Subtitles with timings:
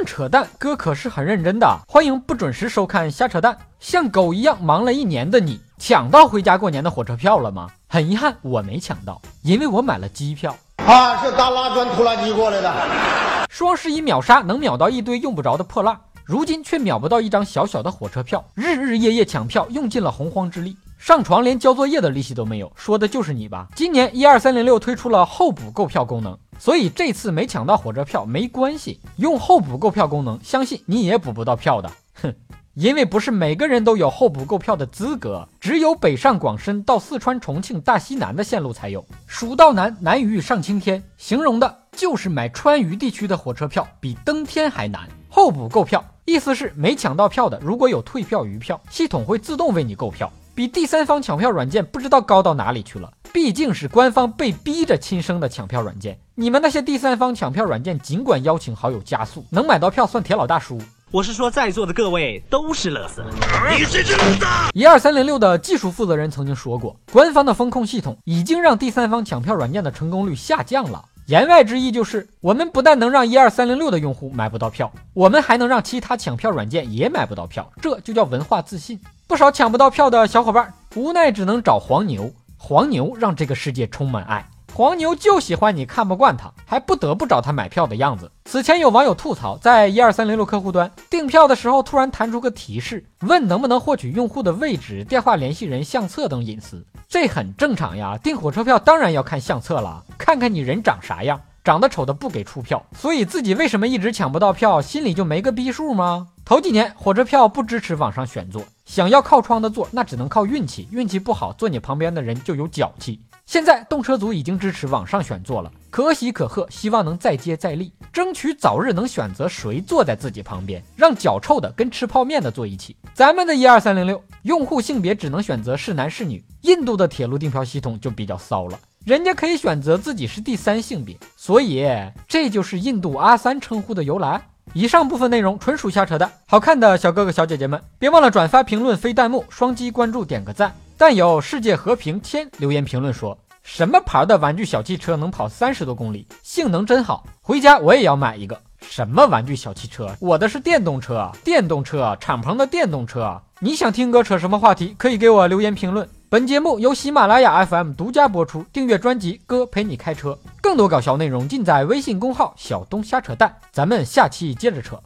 [0.00, 1.78] 论扯淡，哥可是很认真的。
[1.86, 3.58] 欢迎不准时收看瞎扯淡。
[3.80, 7.68] 像狗一样忙了一年的你，抢到回家过年的火车票了吗？
[7.86, 10.56] 很遗憾，我没抢到，因为我买了机票。
[10.76, 13.46] 啊，是搭拉砖拖拉机过来的。
[13.50, 18.42] 双十一秒杀能秒到一堆用不着的破烂，如今却秒不到一张小小的火车票。
[18.54, 20.74] 日日夜夜抢票，用尽了洪荒之力。
[20.96, 23.66] 上床连交作业的力气都没有，说的就是你吧？
[23.74, 31.90] 今年一二三零六推出了候补购票功能，所以这次没抢到火车票没关系，用候补购票功能，相信你也补不到票的。
[32.20, 32.34] 哼，
[32.74, 39.02] 因为不是每个人都有候补购票的资格，只有北上广深到四川重庆大西南的线路才有。
[39.26, 45.08] 蜀道难，难于上青天，形容的就是买川渝地区的火车票比登天还难。
[45.30, 50.30] 候补购票意思是没抢到票的，如果有退票余票，系统会自动为你购票。
[50.54, 56.18] 比第三方抢票软件不知道高到哪里去了，毕竟是官方被逼着亲生的抢票软件。
[56.34, 60.80] 你们那些第三方抢票软件，尽管邀请好友加速，能买到票算铁老大叔。
[61.12, 63.24] 我是说，在座的各位都是乐色。
[63.70, 64.46] 你是只乐色。
[64.74, 71.04] 一二三零六的技术负责人曾经说过，官方的风控系统已经让第三方抢票软件的成功率下降了。
[71.26, 77.70] 言外之意就是，我们不但能让一二三零六的用户买不到票，我们还能让其他抢票软件也买不到票。
[77.80, 78.98] 这就叫文化自信。
[79.28, 84.46] 不少抢不到票的小伙伴无奈只能找黄牛，黄牛让这个世界充满爱。
[84.74, 88.30] 黄牛就喜欢你看不惯他，还不得不找他买票的样子。
[88.44, 96.86] 此前有网友吐槽，在一二三零六客户端订票的时候，突然弹出个提示，问能不能获取用户的位置、电话联系人、相册等隐私。
[97.08, 102.84] 这很正常呀，订火车票当然要看相册了，看看你人长啥样，长得丑的不给出票。
[102.94, 106.28] 所以自己为什么一直抢不到票，心里就没个逼数吗？
[106.44, 110.88] 头几年火车票不支持网上选座，想要靠窗的座，那只能靠运气。
[110.90, 113.20] 运气不好，坐你旁边的人就有脚气。
[113.46, 116.66] 现在动车组已经支持网上选座了，可喜可贺。
[116.70, 122.96] 希望能再接再厉，争取早日能选择谁坐在自己旁边，让脚臭的跟吃泡面的坐一起。
[123.14, 131.86] 咱们的一二三零六用户性别只能选择是男是女，印度的铁路订票系统就比较骚了，人家可以选择自己是第三性别，所以
[132.26, 134.42] 这就是印度阿三称呼的由来。
[134.72, 140.72] 以上部分内容纯属瞎扯淡，好看的小哥哥小姐姐们，别忘了转发、评论、飞弹幕、双击关注、点个赞。
[140.96, 148.56] 但有世界和平签留言评论说，什么牌的玩具小汽车能跑三十多公里，性能真好，回家我也要买一个。
[148.80, 150.08] 什么玩具小汽车？
[150.20, 153.40] 我的是电动车，电动车，敞篷的电动车。
[153.58, 154.94] 你想听哥扯什么话题？
[154.96, 156.08] 可以给我留言评论。
[156.28, 160.30] 本节目由喜马拉雅 FM 独家播出，订阅专辑《哥陪你开车》，
[160.70, 163.56] 更多搞笑内容尽在微信公号“小东瞎扯淡”。
[163.74, 165.02] 咱们下期接着扯。